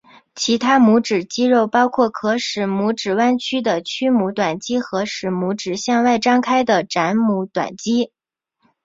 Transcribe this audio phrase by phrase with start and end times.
[0.33, 8.11] 其他拇指肌肉包括可使拇指弯曲的屈拇短肌和使拇指向外张开的展拇短肌。